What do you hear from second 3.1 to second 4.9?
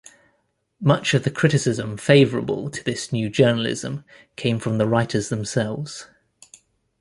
New Journalism came from the